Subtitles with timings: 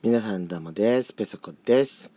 [0.00, 1.12] 皆さんどうもです。
[1.12, 2.12] ペソコです。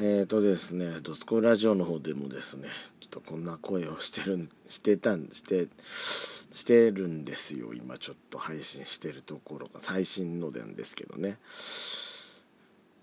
[0.00, 2.66] えーとですねドスコラジオの方でもですね
[2.98, 5.68] ちょっとこんな声をしてるんしてたんして
[6.52, 7.74] してるんですよ。
[7.74, 11.38] 今ちょっと配信してるところが最新のなんですけどね。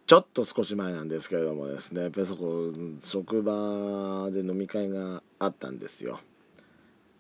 [0.06, 6.20] ちょっと少し前なんですけれどもですねペソコ職場で飲み会があったんですよ。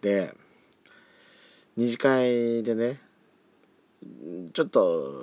[0.02, 0.36] で
[1.78, 3.00] 二次会でね
[4.52, 5.14] ちょっと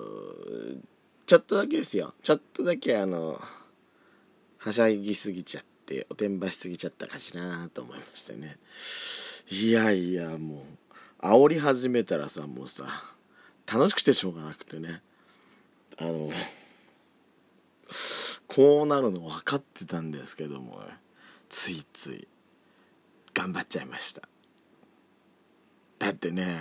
[1.31, 2.13] ちょっとだけですよ。
[2.25, 3.41] ちょっとだけあの
[4.59, 8.57] はしゃぎすぎちゃっておてんばしすぎちゃったかしらと思いましてね。
[9.49, 10.65] いやいやも
[11.23, 13.05] う煽り始めたらさもうさ
[13.73, 15.03] 楽しくてしょうがなくてね。
[15.99, 16.33] あの
[18.49, 20.83] こうなるの分かってたんですけども
[21.49, 22.27] ついつい
[23.35, 24.23] 頑張っちゃいました。
[26.01, 26.59] だってね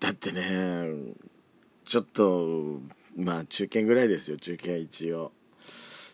[0.00, 0.88] だってね
[1.84, 2.80] ちょっと
[3.16, 5.32] まあ中堅ぐらいですよ中堅は一応。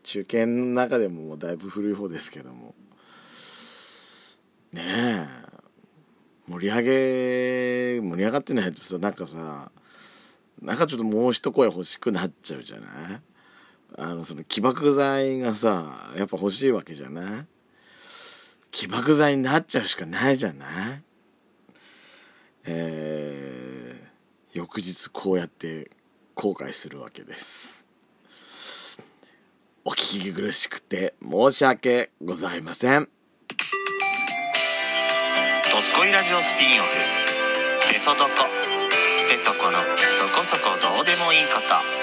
[0.02, 2.74] 中堅の中でももうだいぶ古い方ですけども。
[4.72, 5.26] ねえ
[6.46, 9.70] 盛り上げ盛り上がってないとさなんかさ
[10.62, 13.20] なんかちょっともう一声欲しくなっちゃうじゃない？
[13.96, 17.46] あのその起爆剤がさやっぱ欲しいわけじゃない？
[18.70, 21.02] 起爆剤になっちゃうしかないじゃない？
[22.64, 23.57] えー
[24.58, 25.88] 翌日こうやって
[26.34, 27.84] 後悔するわけです。
[29.84, 33.06] お聞き苦しくて申し訳ございません
[35.70, 36.90] 「とつこいラジオスピンオフ」
[37.88, 38.30] 「ペソドコ」
[39.30, 39.78] 「ペソコの
[40.16, 41.98] そこそこどうでもいいこと」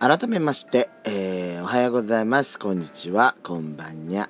[0.00, 2.60] 改めまして、えー、おはようございます。
[2.60, 3.34] こんにちは。
[3.42, 4.28] こんばんにゃ。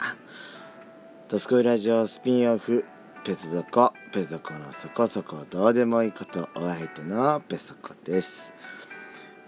[1.29, 2.87] ドスコイラジオスピンオフ、
[3.23, 8.55] ペソドコ、ペソコのそこそこどうでもいいこと、お相手のペソコです。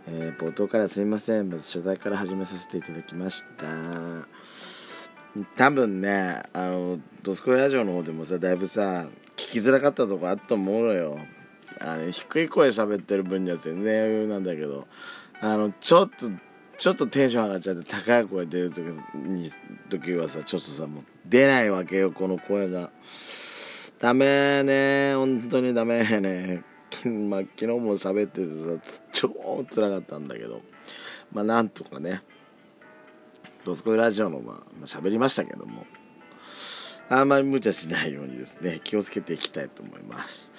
[0.08, 1.48] えー、冒頭からすいません。
[1.48, 4.26] まず謝罪から始めさせていただきました。
[5.56, 9.06] 多分ね、あの、ドスコイラジオの方でもさ、だいぶさ、
[9.36, 11.18] 聞きづらかったとこあったと思うのよ。
[11.82, 14.86] あの低い声喋ってる分には全然余裕なんだけど、
[15.40, 16.30] あのちょっと
[16.76, 18.80] ちょっとテンション上がっちゃって高い声出る時
[19.14, 19.50] に
[19.88, 22.90] 時はさちょっとさもう出ないわけよこの声が。
[23.98, 26.64] ダメね本当にダメね。
[27.04, 30.62] まあ、昨日も喋っててさ超辛かったんだけど。
[31.32, 32.22] まあなんとかね。
[33.66, 35.84] ロスコイラジオのまあ喋りましたけども。
[37.12, 40.52] あんまり無茶しないようにですね気をつけていきたいと思います。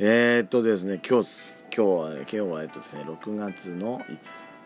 [0.00, 4.18] えー、っとですね今日今日は、ね、今日はえっとですね6月の5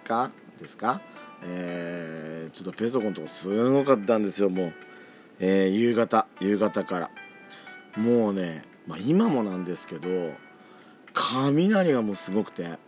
[0.04, 0.30] 日
[0.62, 1.02] ですか？
[1.44, 4.72] えー、ちょっとペソコンとこすごかったんですよもう、
[5.38, 7.10] えー、夕方夕方から。
[7.98, 10.08] もうね、まあ、今もなんですけど
[11.12, 12.78] 雷がもうすごくて。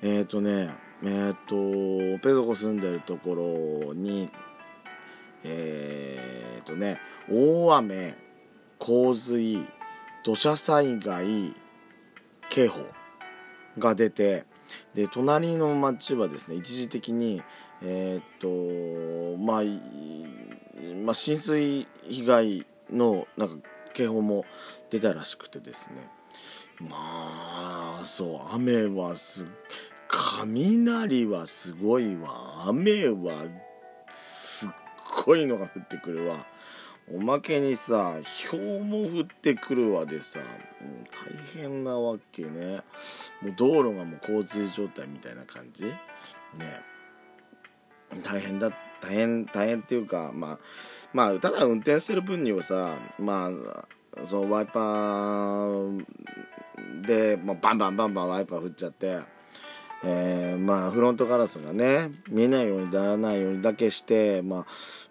[0.00, 0.70] えっ、ー、とね
[1.02, 3.34] えっ、ー、とペソコ住んでるとこ
[3.86, 4.30] ろに
[5.44, 6.98] えっ、ー、とね
[7.30, 8.14] 大雨
[8.78, 9.64] 洪水
[10.24, 11.54] 土砂災害
[12.50, 12.80] 警報
[13.78, 14.44] が出て
[14.94, 17.42] で隣の町はですね一時的に
[17.82, 19.62] えー、っとまあ、
[21.04, 24.44] まあ、浸水被害のなんか警報も
[24.90, 26.08] 出たらしくてですね。
[26.80, 29.46] まあそう雨はす
[30.08, 32.64] 雷はすごいわ。
[32.66, 33.44] 雨は
[35.24, 36.44] ごいのが降ってくるわ。
[37.12, 38.16] おまけにさ
[38.50, 40.48] 氷も降ってくるわでさもう
[41.54, 42.82] 大変なわけね。
[43.42, 45.84] もう道路がもう交通状態みたいな感じ？
[45.84, 45.94] ね。
[48.22, 48.70] 大変だ
[49.02, 50.58] 大変大変っていうかまあ
[51.12, 56.04] まあただ運転してる分にはさまあそのワイパー
[57.02, 59.18] で、まあ、バンバンバンバンワイパー振っちゃって
[60.06, 64.66] えー、まあフロントガラスがね見えないようにならないようにだけして、まあ、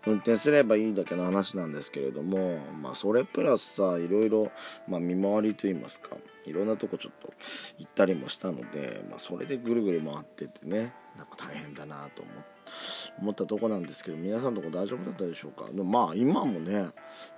[0.06, 4.52] 運転すればいいだけの話なんですけれども、まあ、それプラスさいろいろ、
[4.88, 6.10] まあ、見回りといいますか
[6.46, 7.34] いろんなとこちょっと
[7.80, 12.24] 行ったりもしたので、まあ、それでぐるぐる回っててねなんか大変だなと
[13.20, 15.68] 思ったとこなんですけど皆さんのとこ大丈夫だったでしょうか？
[15.72, 16.88] でもまあ今もね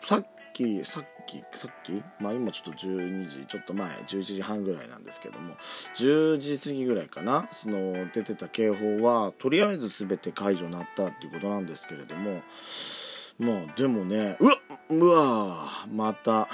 [0.01, 2.01] さっきさっきさっき？
[2.21, 5.55] まあ今ちょっと12時ちょっと前11時半ぐらいなんですけども
[5.95, 7.49] 10時過ぎぐらいかな？
[7.53, 12.41] その出てた警報はとりあえず全て解除になったっていうことなんですけれども
[13.37, 14.57] まあでもねうわ
[14.89, 16.47] うわまた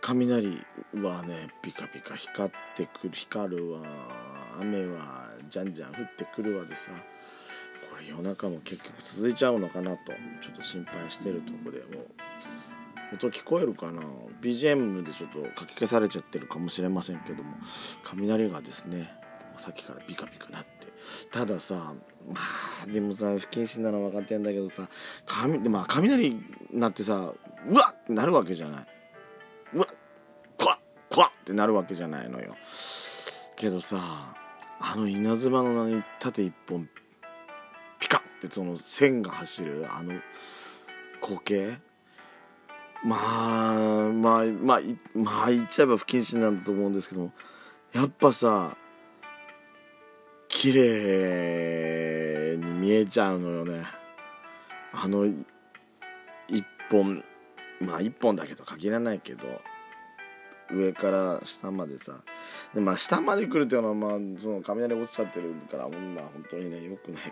[0.00, 3.80] 雷はねピカピカ光ってくる光るわ
[4.60, 6.92] 雨はじゃんじゃん降ってくるわでさ
[7.90, 10.12] これ夜中も結局続いちゃうのかなと
[10.42, 12.06] ちょっと心配してるとこでもう
[13.12, 14.00] 音聞こえるかな
[14.40, 17.54] ？BGM でちょっと書き消されちゃってるかもしれませんけども
[18.04, 19.12] 雷がですね
[19.56, 20.70] さっきからビカビカなって。
[21.30, 21.94] たださま
[22.84, 24.88] あでもさ不謹慎なの分かってんだけどさ
[25.26, 26.40] 雷でまあ雷
[26.72, 27.32] なってさ
[27.68, 28.86] うわっってなるわけじゃない。
[29.74, 29.94] うわっ
[30.56, 30.78] 怖っ
[31.10, 32.54] 怖っってなるわけじゃないのよ。
[33.56, 34.34] けどさ
[34.80, 36.88] あの稲妻の名に縦一本
[38.00, 40.14] ピカッってその線が走るあの
[41.20, 41.78] 光景
[43.04, 44.80] まあまあまあ
[45.14, 47.32] まあ言っちゃえば不謹慎なんだと思うんですけども
[47.92, 48.76] やっぱさ
[50.48, 53.84] 綺麗に見えちゃうのよね。
[54.92, 57.24] あの一本
[57.80, 59.60] まあ一本だけど限らないけど
[60.70, 62.20] 上から下までさ。
[62.72, 64.10] でまあ下まで来るっていうのはまあ
[64.40, 67.22] その雷落ちちゃってるからま本当にねよくない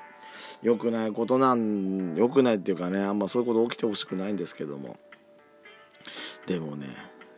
[0.63, 4.97] よくないことなんよくないっていうかねあんまそういうこと起きてほしくないんですけども。
[6.47, 6.87] でもね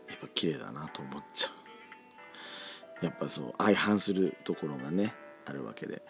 [0.09, 1.49] やっぱ綺麗だなと思っちゃ
[3.03, 3.05] う。
[3.05, 5.13] やっぱそう相反するところがね
[5.47, 6.03] あるわけで。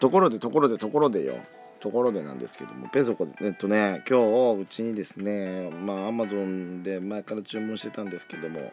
[0.00, 1.38] ところでところでところでよ。
[1.80, 8.72] ところでなんですけどもペソコえっとね今日うちにですねまあアマゾンで前から注文してたんですけども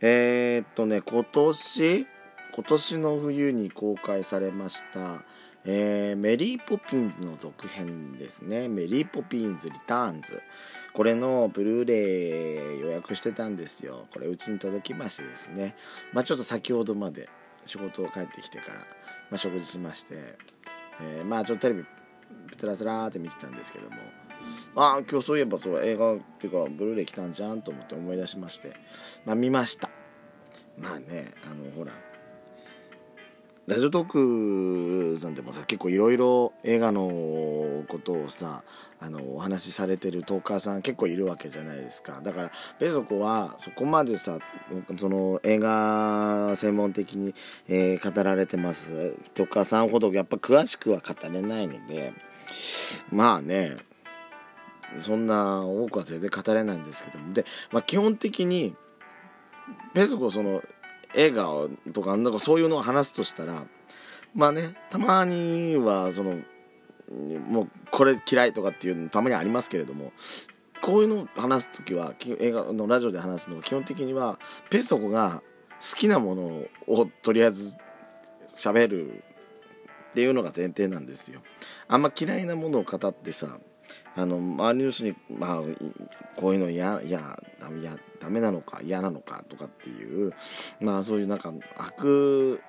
[0.00, 2.06] えー、っとね今年
[2.54, 5.22] 今年の冬に公開されました
[5.64, 8.68] えー、メリーポピンズの続編ですね。
[8.68, 10.42] メリーポピンズリターンズ。
[10.92, 14.08] これのブルーレイ予約してたんですよ。
[14.12, 15.76] これうちに届きましてですね。
[16.12, 17.28] まあちょっと先ほどまで
[17.64, 18.74] 仕事を帰ってきてから、
[19.30, 20.36] まあ、食事しまして、
[21.00, 21.84] えー、まあちょっとテレビ
[22.56, 23.96] つらつらーって見てたんですけども。
[24.74, 28.72] ああ今日そういえばそう映画っていうかブルーレイ来たんじゃんと思って思い出しまして。
[29.24, 29.88] まあ見ました。
[30.76, 31.92] まあねあのほら
[33.68, 37.08] ラジオトークさんでもさ結構いろいろ映画の
[37.86, 38.64] ことをさ
[39.00, 42.20] あのお話しされてるトーカーさん結構いるわけじゃないですか。
[42.24, 42.50] だから
[42.80, 44.38] ペソコはそこまでさ
[44.98, 47.34] その映画専門的に、
[47.68, 49.14] えー、語られてます。
[49.34, 52.14] トーカーさんほどやっぱ詳しくは語れないので
[53.12, 53.76] まあね
[55.00, 57.32] そんな多くは全然語れないんですけども。
[57.32, 58.74] で、まあ、基本的に
[59.94, 60.62] ペソコその
[61.14, 61.48] 映画
[61.92, 63.64] とかなんかそういうのを話すとしたら
[64.34, 66.38] まあねたまにはその
[67.48, 70.12] もうこれ嫌いとかっていうのたまにありますけれども
[70.80, 74.38] こういうのを話す時は映画のラジオで話すのは基本的には
[74.70, 75.42] ペソコが
[75.80, 76.42] 好きなもの
[76.86, 77.76] をとりあえず
[78.56, 79.22] 喋る
[80.12, 81.40] っていうのが前提なんですよ。
[81.88, 83.58] あんま嫌いなものを語ってさ
[84.14, 85.60] あの周りの人に、まあ、
[86.36, 87.20] こういうの嫌嫌
[87.60, 90.32] ダメやダメなのか嫌なのかとかっていう
[90.80, 92.60] まあそういうなんか悪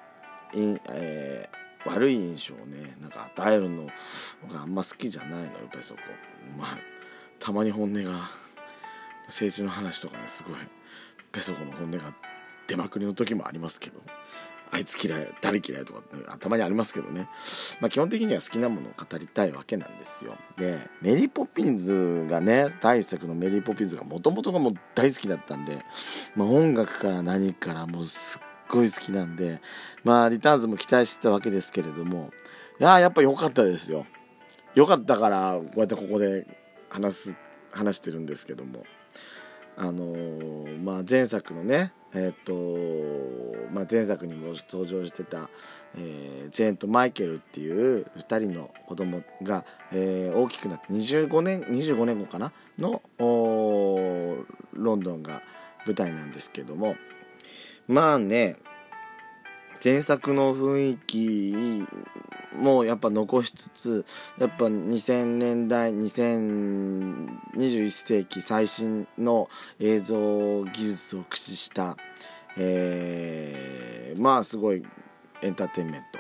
[0.56, 0.58] い、
[0.90, 3.86] えー、悪い印象をねなんか与えるの
[4.52, 6.00] があんま好きじゃないのやっぱりそこ。
[6.58, 6.78] まあ
[7.40, 8.30] たまに本音が
[9.28, 10.56] 政治の話とかねすごい
[11.32, 12.14] ペソコの本音が
[12.68, 14.02] 出まくりの時もありますけど。
[14.74, 17.30] あいつ嫌い誰嫌いとかってたまにありますけどね、
[17.80, 20.34] まあ、基本的には好きなものを語りたいわけなんですよ。
[20.58, 25.78] でメリー・ポピンズがね第一作のメリー・ポピンズがもともとがもう大好きだったんで、
[26.36, 29.62] まあ、音楽から何からもうすっごい好きなんで
[30.04, 32.31] まあリターンズも期待してたわけですけれども
[32.80, 34.08] いややっぱ良かったですよ。
[34.74, 36.47] 良かったからこうやってここで
[36.90, 37.36] 話す
[37.71, 38.83] 話してるんですけども。
[39.76, 45.50] あのー、まあ、前作のね、えーとまあ、前作にも登場してた、
[45.98, 52.52] えー、ジェーンとマイケルっていう2人の子供が、えー、大きくなって25年25年後かな？
[52.78, 53.02] の
[54.74, 55.42] ロンドンが
[55.86, 56.96] 舞台なんですけども。
[57.88, 58.56] まあね
[59.84, 61.86] 前作の雰囲気
[62.57, 64.06] もやっぱ残しつつ
[64.40, 71.98] やっぱ2000年代2021世紀最新の映像技術を駆使した、
[72.57, 74.83] えー、まあすごい
[75.42, 76.19] エンターテインメント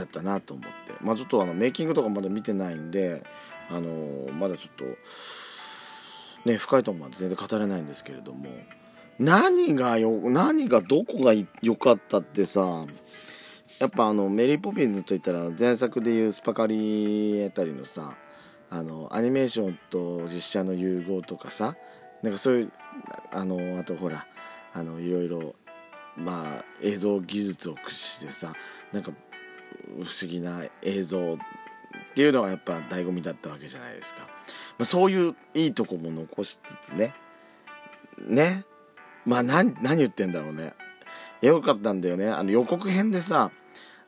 [0.00, 0.92] だったなと思って。
[1.02, 3.22] まあちょっとあのメイキングとかまだ見てないんで
[3.70, 8.48] あのまだちょっとね深いとこまで全然語れないんですけれども
[9.18, 12.84] 何がよ何がどこが良かったってさ
[13.82, 18.14] やっぱあのメリー・ポピンズといったら前作でいうスパカリあたりのさ
[18.70, 21.74] あのアニメーションと実写の融合とかさ
[22.22, 22.72] なんかそういう
[23.32, 24.24] あのあとほら
[24.72, 25.56] あのいろいろ
[26.16, 28.52] まあ映像技術を駆使してさ
[28.92, 29.10] なんか
[29.86, 31.36] 不思議な映像っ
[32.14, 34.28] ていうのがやっぱ醍醐味だったわけじゃないですか、ま
[34.82, 37.14] あ、そういういいとこも残しつつね。
[38.28, 38.62] ね。
[39.26, 40.72] まあ何何言ってんだろうね。
[41.40, 42.28] よかったんだよね。
[42.28, 43.50] あの予告編でさ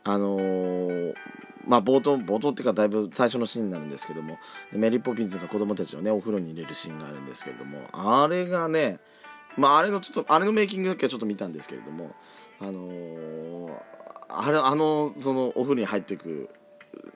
[0.05, 1.15] あのー
[1.67, 4.39] まあ冒頭冒頭っていうかだいぶ最初のシーンになるんですけども
[4.73, 8.99] メリー・ポピンズが子供たちをねお風呂に入れるシーンがあるんですけれどもあれがね
[9.57, 12.15] まああれのちょっとあれのメイキングだけはちょっと見たんですけれども
[12.61, 13.73] あのー
[14.29, 16.51] あれあのそのお風呂に入っていく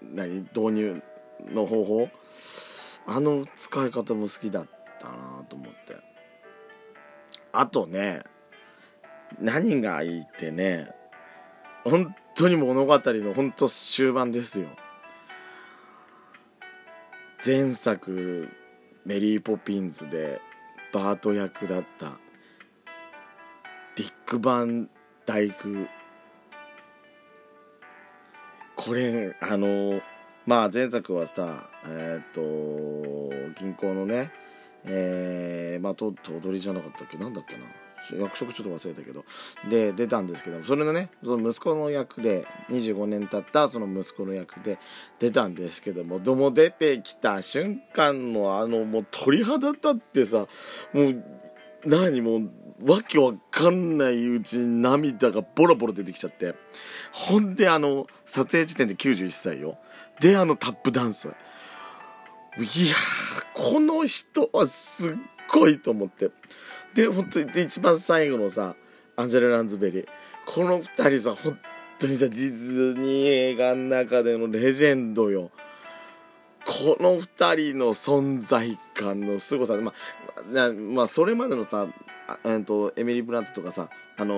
[0.02, 1.02] 何導入
[1.52, 2.08] の方法
[3.06, 4.66] あの使い方も好きだっ
[4.98, 6.08] たなと思って。
[7.52, 8.20] あとね
[9.40, 10.90] 何がいいってね
[11.88, 14.68] 本当に物語の本当終盤ですよ。
[17.44, 18.48] 前作
[19.04, 20.40] メリー・ポピンズで
[20.92, 22.18] バート役だった
[23.96, 24.88] ディック・バン・
[25.24, 25.86] ダイク。
[28.76, 30.00] これあの
[30.46, 32.40] まあ前作はさえっ、と
[33.60, 34.30] 銀行のね
[34.84, 37.16] えー、まあと頭取じゃなかったっけ？
[37.18, 37.60] なんだっけな？
[38.12, 39.24] 役職ちょっと忘れたけど。
[39.68, 44.78] で出たんですけどそれのねその息子の役で25年経ったその息子の役で
[45.18, 50.46] 出たんですけどもども出てきた瞬間のあのもう鳥肌立ってさ
[50.92, 51.24] もう
[51.84, 52.50] 何もう
[52.90, 56.54] わけわかんないうちに涙がボロボロ出てきちゃって。
[57.12, 59.78] ほんであの撮影時点で91歳よ。
[60.20, 61.28] であのタップダンス。
[62.58, 62.94] いや
[63.54, 65.14] この人はすっ
[65.48, 66.30] ごいと思って。
[66.94, 68.74] で本当にで一番最後のさ
[69.16, 70.08] アンジェラ・ランズベリー。
[70.46, 71.58] この2人さ本
[71.98, 75.50] 当にさディズニー映画の中でのレジェンドよ。
[76.64, 79.74] この2人の存在感の凄さ。
[79.74, 79.92] ま
[80.54, 81.86] あまあそれまでのさ
[82.44, 84.34] えーとエミリー・ブラントとかさあの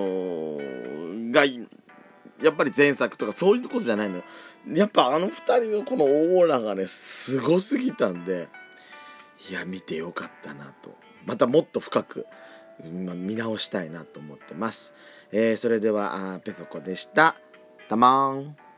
[0.57, 4.23] ーがやっぱり前作とかそういうとこじゃないのよ。
[4.73, 8.47] やっぱあの2人のこのオーラがねすごすぎたんで
[9.49, 11.00] いや見てよかったなと。
[11.25, 12.25] またもっと深く
[12.83, 14.93] 見直したいなと思ってます、
[15.31, 17.35] えーそれではペソコでした。
[17.87, 18.70] たまーん。